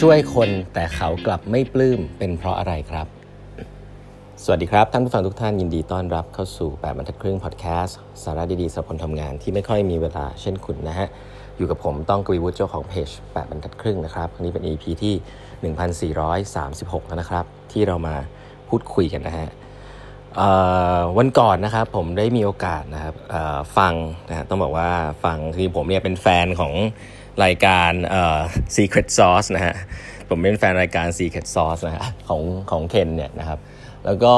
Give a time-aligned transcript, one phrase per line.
[0.00, 3.06] ช่วยคนแต่เขากลับไม่ปลื้มเป็นเพราะอะไรครับ
[4.44, 11.08] สวัสดีครับ ท่านผู้ฟังทุกท่านยินดีต้อนรับเข้าสู่ 8บรรทัดครึ่งพอดแคสต์สาระดีๆสำหรับคนทำงานที่ไม่ค่อยมีเวลาเช่นคุณนะฮะ
[11.56, 15.14] อยู่กับผมต้องกวีวุฒิเจ้าของเพจ8บรรทัดครึ่งนะครับอันนี้เป็น EP ที่
[16.40, 18.14] 1436 แล้วนะครับ ที่เรามา
[18.68, 19.48] พูดคุยกันนะฮะ
[21.18, 23.14] วันก่อนนะครับผมได้มีโอกาสนะครับ
[23.76, 23.94] ฟัง
[24.28, 24.90] นะฮะต้องบอกว่า
[25.24, 26.74] ฟังคือผมเนี่ยเป็นแฟนของ
[27.44, 28.40] รายการเอ่อ
[28.76, 29.74] Secret Sauce นะฮะ
[30.28, 33.58] ผมเป็นแฟนรายการ Secret Sauce นะฮะของของเคนเนี่ยนะครับ
[34.06, 34.34] แล้วก็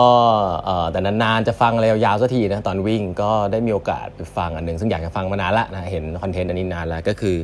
[0.93, 7.37] แต่นานๆจะฟังอะไรยาวๆสักทีนะตอนวิ่งก็ได้มีโอกาสไปฟังอันหนึ่งซึ่งอยากจะฟังมานานละนะเห็นคอนเทนต์อันนี้นานแล้วก็คือ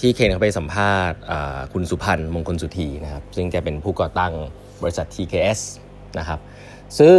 [0.00, 1.18] ที่เคนเขาไปสัมภาษณ์
[1.72, 4.32] คุณสุพันธ์มงคลสุธีนะครับ ซึ่งแกเป็นผู้ก่อตั้ง
[4.82, 5.60] บริษัท TKS
[6.18, 6.40] นะครับ
[6.98, 7.16] ซึ่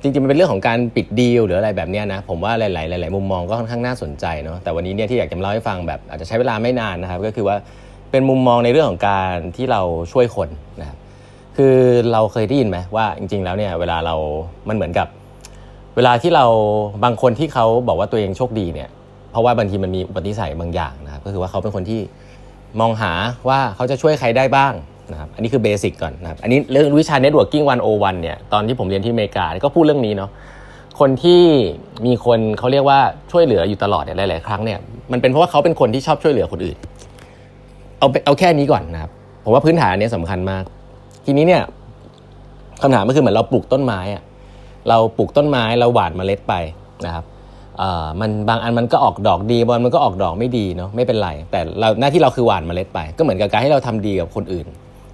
[0.00, 7.56] จริงๆมันเป็นเรื่องของการปิดดีลหรืออะไรแบบนี้นะผมว่าหลายๆหลายๆมุมมองก็ค่อนข้างน่าสนใจเนาะแต่วันนี้เนี่ยที่อยากจะเล่าให้ฟังแบบอาจจะใช้เวลาไม่นานนะครับ ก็คือว่า
[8.10, 9.80] เป็นมุมมองในเรื่องของการที่เรา
[10.12, 10.48] ช่วยคน
[10.80, 10.98] นะครับ
[11.56, 11.76] คือ
[12.12, 14.14] เราเคยได้ยินไหมว่าจริง ๆ แล้วเนี่ยเวลาเรา
[14.68, 15.08] มันเหมือนกับ
[15.96, 16.44] เวลาที่เรา
[17.04, 18.88] บางคนที่เขาบอกว่าตัวเองโชคดีเนี่ย
[19.30, 22.00] เพราะว่าบางทีมันมีอุปนิสัยบางอย่างนะครับก็คือว่าเขาเป็นคนที่
[22.80, 23.12] มองหา
[23.48, 24.72] ว่าเขาจะช่วยใครได้บ้าง
[25.12, 30.30] นะครับอันนี้คือเบสิกก่อนนะครับอันนี้เรื่องวิชา Networking 101เนี่ยตอนที่ผมเรียนที่อเมริกาก็พูดเรื่องนี้เนาะ
[31.00, 31.42] คนที่
[32.06, 32.98] มีคนเขาเรียกว่า
[33.32, 34.78] ช่วยเหลืออยู่ตลอดเนี่ยหลาย ๆ ครั้งเนี่ย
[35.12, 36.76] มันเป็นเพราะว่าเขาเป็นคนที่ชอบช่วยเหลือคนอื่น
[37.98, 39.10] เอาเอาแค่นี้ก่อนนะครับ
[39.44, 40.64] ผมว่าพื้นฐานอันนี้สำคัญมาก
[41.26, 41.62] ทีนี้เนี่ย
[42.82, 44.22] คำถามก็คือเหมือนเราปลูกต้นไม้อะ
[44.88, 46.54] เราปลูกต้นไม้เราหว่านเมล็ดไป
[47.06, 47.24] นะครับ
[48.20, 54.66] มันบางอันมันก็ออกดอกดีบางมันก็ออกดอกไม่ดีเนาะไม่เป็นไร แต่เราหน้าที่เราคือหว่านเมล็ดไป ก็เหมือนกับการให้เราทำดีกับคนอื่น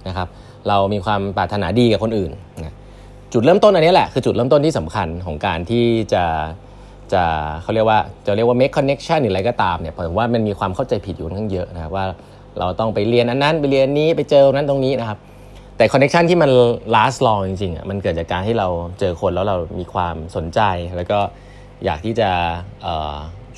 [0.07, 0.27] นะครับ
[0.67, 2.31] เรามีความปรารถนาดีกับคนอื่น
[2.63, 2.75] นะ
[3.33, 6.25] จุดเริ่มต้นอันนี้แหละคือจุดเริ่มต้นที่สำคัญของการที่จะ
[7.13, 7.23] จะ
[7.61, 12.05] เขาเรียกว่าจะเรียกว่า make connection หรืออะไรก็ตามเนี่ยผมว่ามันมีความเข้าใจผิดอยู่ค่อนข้างเยอะนะครับว่า
[12.59, 15.19] เราต้องไปเรียนอันนั้นไปเรียนนี้ไปเจอนั้นตรงนี้นะครับ
[15.77, 16.49] แต่ connection ที่มัน
[16.95, 18.67] last long จริงๆอะมันเกิดจากการที่เรา
[18.99, 20.59] เจอคนแล้วเรามีความสนใจ
[20.97, 21.19] แล้วก็
[21.85, 22.29] อยากที่จะ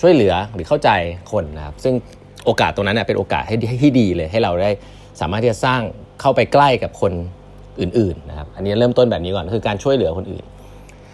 [0.01, 0.89] ช่วยเหลือหรือเข้าใจ
[1.31, 1.93] คนนะครับซึ่ง
[2.45, 4.69] โอกาสตรงนั้นเป็นโอกาสให้ที่ดีเลยให้เราได้
[5.21, 5.81] สามารถที่จะสร้าง
[6.21, 7.11] เข้าไปใกล้กับคน
[7.81, 10.43] อื่นๆนะครับ อันนี้เริ่มต้นแบบนี้ก่อนคือการช่วยเหลือคนอื่น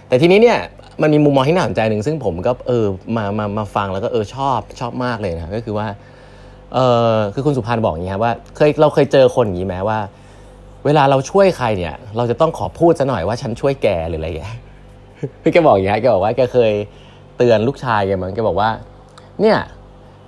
[0.07, 0.57] แต่ทีนี้เนี่ย
[1.01, 2.85] มันมีมุมมองที่น่าสนใจหนึ่งซึ่งผมก็เออ
[3.17, 5.87] มามามาฟังแล้วก็เออชอบชอบมากเลยนะก็คือว่า
[6.73, 6.79] เอ
[7.11, 9.99] อคือคุณสุพานบอกอย่างนี้ครับว่าเคยเราเคยเจอคนอย่างนี้ไหมว่า
[10.85, 14.55] เวลาเราช่วยใครเนี่ย เราจะต้องขอพูดซะหน่อยว่าฉันช่วยแกหรืออะไรอย่างเงี้ย
[15.41, 16.71] พี่แกบอกอย่างนี้แกบอกว่าแกเคย
[17.37, 18.69] เตือนลูกชายแกมันแกบอกว่า
[19.41, 19.57] เนี่ย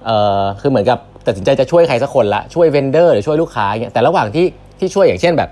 [0.06, 0.10] เอ
[0.40, 4.46] อคือเหมือนกับตัดสินใจจะช่วยใครสักคนละช่วยเวนเดอร์หรือช่วยลูกค้าเงี้ยแต่ระหว่างที่
[4.80, 5.50] ที่ช่วยอย่างเช่นแบบ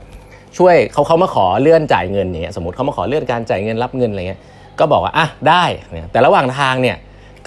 [0.58, 4.42] ช่วยเขาเขามาขอเลื่อนจ่ายเงินเนี่ยสมมติเขามาขอเลื่อนการจ่ายเงินรับเงินอะไรเงี้ย
[4.80, 6.98] ก็บอกว่าอะได้เนี่ยแต่ระหว่างทางเนี่ย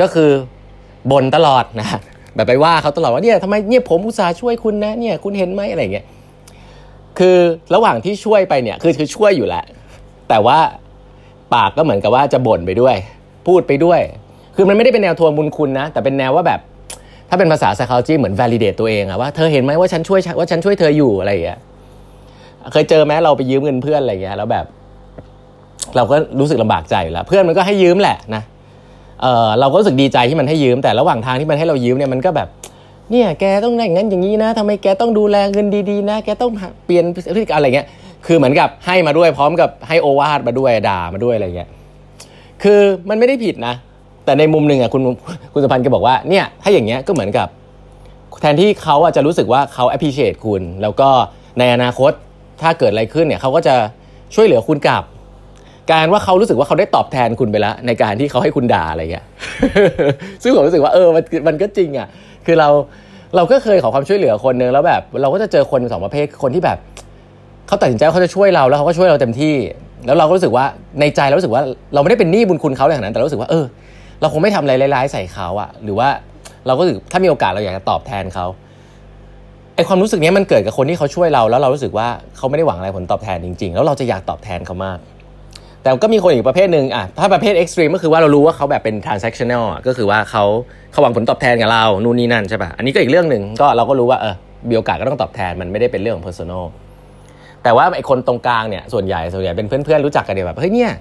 [0.01, 0.31] ก็คือ
[1.11, 1.89] บ่นตลอดนะ
[2.35, 6.07] แบบไปว่าเขาตลอดว่าเนี่ยทำไมเนี่ยผมอุตส่าห์ช่วยคุณนะเนี่ยคุณเห็นไหมอะไรเงี้ย
[7.19, 7.37] คือ
[7.75, 9.65] ระหว่างที่ช่วยไปเนี่ยคือคือช่วยอยู่แหละ
[10.29, 10.59] แต่ว่า
[11.55, 12.97] ปากก็เหมือนกับว่าจะบ่นไปด้วย
[13.47, 14.01] พูดไปด้วย
[14.57, 16.61] คือมันไม่ได้เป็นแนวทวงบุญคุณนะ แต่เป็นแนวว่าแบบ
[17.29, 21.59] ถ้าเป็นภาษา psychology เหมือน validate ตัวเองอะว่าเธอเห็นไหมว่าฉันช่วยว่าฉันช่วยเธออยู่อะไรอย่างเงี้ย
[22.73, 24.65] เคยเจอไหมเราไปยืมเงินเพื่อนอะไรเงี้ยแล้วแบบ
[25.97, 28.43] เราก็รู้สึกลำบากใจอยู่แล้ว เพื่อนมันก็ให้ยืมแหละนะ
[29.23, 32.49] เออเราก็รู้สึกดีใจที่มันให้ยืม แต่ระหว่างทางที่มันให้เรายืมเนี่ยมันก็แบบ
[33.11, 36.51] เนี่ยแกต้องอย่างนั้นอย่างนี้นะทำไมแกต้องดูแลเงินดีๆนะ แกต้อง
[36.87, 37.05] เปลี่ยน
[37.35, 37.87] พฤติกรรมอะไรเงี้ย
[38.27, 41.69] คือเหมือนกับให้มาด้วยพร้อมกับให้โอวาทมาด้วยด่ามาด้วยอะไรเงี้ย
[42.63, 43.75] คือมันไม่ได้ผิดนะ
[44.25, 45.03] แต่ในมุมหนึ่งอะคุณ
[45.53, 47.49] คุณสุพันธ์ก็บอกว่าเนี่ยถ้าอย่างเงี้ยก็เหมือนกับ
[48.41, 51.09] แทนที่เขาอาจจะรู้สึกว่าเขา appreciate คุณ แล้วก็
[51.59, 52.13] ในอนาคต
[52.63, 53.75] ถ้าเกิดอะไรขึ้นเนี่ยเขาก็จะ
[54.35, 55.05] ช่วยเหลือคุณกลับ
[55.93, 59.25] การว่าเขารู้สึกว่าเขาได้ตอบแทนคุณไปแล้ว ในการที่เขาให้คุณด่าอะไรเงี้ย
[60.43, 62.09] ซึ่งผมรู้สึกว่าเออมันมันก็จริงอะ
[62.47, 62.69] คือเรา
[63.37, 66.79] เราก็เคยขอความช่วยเหลือคนนึงแล้วแบบ เราก็จะเจอคนสองประเภทคนที่แบบ
[67.67, 69.55] เขาตัดสินใจเขาจะช่วยเราแล้วเขาก็ช่วยเราเต็มที่
[70.07, 70.65] แล้วเราก็รู้สึกว่า
[71.01, 71.63] ในใจเรารู้สึกว่า
[71.95, 73.65] เราไม่ได้เป็นหนี้บุญคุณเขาเลยขนาดนั้นแต่รู้สึกว่าเออ
[74.21, 76.09] เราคงไม่ทำอะไรร้ายๆใส่เขาอะหรือว่า
[76.67, 78.47] เราก็รู้สึกถ้ามีโอกาสเราอยากจะตอบแทนเขา
[79.81, 84.99] ไอความรู้สึกนี้มันเกิดกับคนที่เขาช่วยเรา แล้วเรารู้สึกว่าเขาไม่ได้หวังอะไรผลตอบแทนจริง ๆ แล้วเราจะอยากตอบแทนเขามาก
[85.83, 90.45] แต่ก็มีคนอีกประเภทหนึ่งอะถ้าประเภทเอ็กซ์ตรีมก็คือว่าเรารู้ว่าเขาแบบเป็น transactional ก็คือว่าเขา
[90.93, 94.35] เขาหวังผลตอบแทนกับเรานู่นนี่นั่นใช่ป่ะอันนี้ก็อีกเรื่องหนึ่งก็เราก็รู้ว่าเออ
[94.69, 96.65] มีโอกาสก็ต้องตอบแทนมันไม่ได้เป็นเรื่องของ personal
[97.63, 100.93] แต่ว่าไอคนตรงกลางเนี่ยส่วนใหญ่ส่วนใหญ่เป็นเพื่อนๆรู้จักกันเดียวแบบเฮ้ยเนี่ย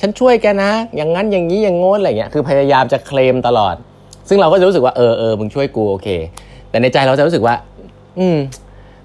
[0.00, 3.74] ฉันช่วยแกนะ อย่างนั้นอย่างนี้อย่างงน้นอะไรเงี้ยคือพยายามจะเคลมตลอด
[4.28, 6.08] ซึ่งเราก็จะรู้สึกว่าเออเออมึงช่วยกูโอเค
[6.70, 7.54] แต่ในใจเราจะรู้สึกว่า
[8.18, 8.38] อืม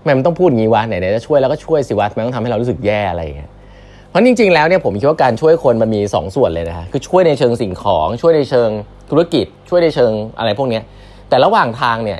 [0.03, 3.51] แม่มันต้องพูดงี้วะไหนๆจะช่วยแล้วก็ช่วยสิวะมันต้องทำให้เรารู้สึกแย่อะไรเงี้ย
[4.09, 8.69] เพราะจริง ๆ แล้วเนี่ยผมคิดว่าการช่วยคนมันมี2สส่วนเลยนะฮะคือช่วยในเชิงสิ่งของช่วยในเชิง
[9.09, 10.79] ธุรกิจ ช่วยในเชิงอะไรพวกนี้
[11.29, 12.19] แต่ระหว่างทางเนี่ย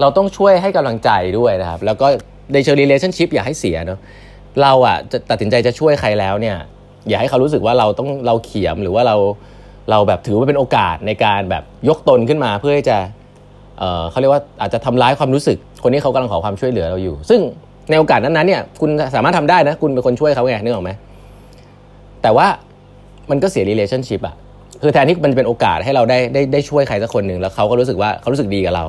[0.00, 2.06] เราต้องช่วยให้กำลังใจด้วยนะครับ แล้วก็
[2.52, 3.98] ในเชิง relationship อย่าให้เสียเนาะ
[4.62, 6.56] เราอะจะตัดสินใจจะช่วยใครแล้วเนี่ย
[7.08, 9.16] อย่าให้เขารู้สึกว่าเราต้องเราเขียมหรือว่าเรา
[9.90, 12.98] เราแบบถือว่าเป็นโอกาสในการแบบยกตนขึ้นมาเพื่อจะ
[14.10, 17.40] เขาเรียกว่าอาจจะทำร้ายความรู้สึก คนที่เขากำลังขอความช่วยเหลือเราอยู่ ซึ่ง
[17.90, 20.90] ในโอกาสนั้นๆเนี่ยคุณสามารถทำได้นะ คุณเป็นคนช่วยเขาไงนึกออกไหม
[22.22, 22.46] แต่ว่า
[23.30, 24.34] มันก็เสีย relationship อะ
[24.82, 28.84] คือแทนที่มันจะเป็นโอกาสให้เราได้ได้ได้ช่วยใครสักคนหนึ่งแล้วเขาก็รู้สึกว่าเขารู้สึกดีกับเรา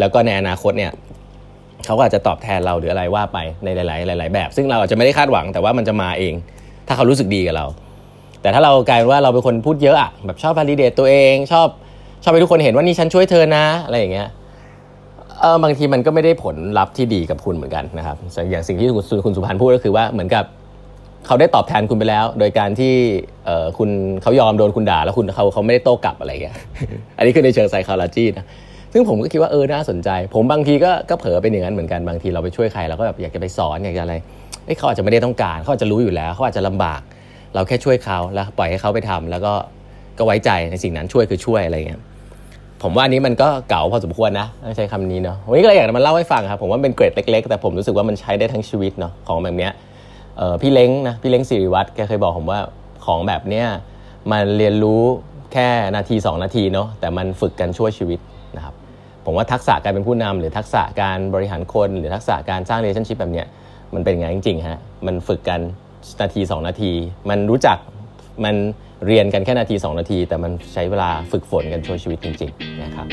[0.00, 0.92] แล้วก็ในอนาคตเนี่ย
[1.84, 6.34] เขาก็อาจจะตอบแทนเราหรืออะไรว่าไปในหลาย ๆ หลาย ๆ แบบ ซึ่งเราอาจจะไม่ได้คาดหวังแต่ว่ามันจะมาเอง
[6.86, 7.66] ถ้าเขารู้สึกดีกับเรา
[8.42, 11.68] แต่ถ้าเรากลายเป็นว่าเราเป็นคนพูดเยอะอะแบบชอบ validate ตัวเองชอบ
[12.22, 14.28] ชอบให้ทุกคนเห็นว่านี่ฉันช่วยเธอนะอะไรอย่างเงี้ย
[15.40, 18.16] เออบางทีมันก็ไม่ได้ผลลัพธ์ที่ดีกับคุณเหมือนกันนะครับ
[18.50, 20.44] อย่างสิ่งที่คุณคณสุพันธ์พูดก็คือว่าเหมือนกับ
[21.26, 22.94] เขาได้ตอบแทนคุณไปแล้ว โดยการที่
[23.46, 23.90] เออคุณ
[24.22, 26.56] เขายอมโดนคุณด่าแล้วคุณเขาเขาไม่ได้โต้กลับอะไรอย่างเงี้ย
[27.16, 28.46] อันนี้คือในเชิงไซคลอจีนะ
[28.92, 34.14] ซึ่งผมก็คิดว่าเออน่าสนใจ ผมบางทีก็ก็เผลอเป็นอย่างนั้นเหมือนกันบางทีเราไปช่วยใครเราก็แบบอยากจะไปสอนอยากจะอะไร
[34.64, 37.00] เอ้ยเขาอาจจะไม่ได้ต้องการเขาอาจจะรู้อยู่แล้วเขาอาจจะลำบาก
[37.54, 39.52] เราแค่ช่วยเขาแล้วปล่อยให้เขาไปทำแล้วก็
[40.18, 42.00] ก็ไว้ใจในสิ่งนั้นช่วยคือช่วยอะไรเงี้ย
[42.82, 44.46] ผมว่าอันนี้มันก็เก่าพอสมควรนะ
[44.76, 49.72] ใช้คำนี้เนาะวันนี้ก็เลยอยากจะมาเล่าให้ฟังครับผมว่าเป็นเกรดเล็ก ๆ แต่ผมรู้สึกว่ามันใช้ได้ทั้งชีวิตเนาะของแบบเนี้ย
[50.62, 52.60] พี่เล้งนะพี่เล้งสิริวัตรแกเคยบอกผมว่า
[53.06, 53.66] ของแบบเนี้ย
[54.32, 55.02] มันเรียนรู้
[55.52, 58.20] แค่นาที 2 นาทีเนาะแต่มันฝึกกันช่วยชีวิต
[58.56, 58.74] นะครับ
[59.24, 63.46] ผมว่าทักษะการเป็นผู้นำหรือทักษะการบริหารคน หรือทักษะการสร้าง relationship แบบเนี้ย
[63.94, 65.60] มันเป็นอย่างจริงๆฮะมันฝึกกัน
[66.22, 66.92] นาที 2 นาที
[67.30, 67.78] มันรู้จัก
[68.44, 68.54] มัน
[69.06, 73.06] เรียนกันแค่นาที 2 นาที แต่มันใช้เวลาฝึกฝนกันช่วยชีวิตจริงๆนะครับ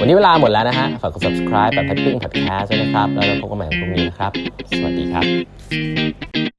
[0.00, 4.32] วันนี้เวลาหมดแล้วนะฮะฝากกด subscribe แบบแพทติ้งพัดแคสด้วยนะครับ แล้วเราพบกันใหม่พรุ่งนี้นะครับ
[4.76, 6.49] สวัสดีครับ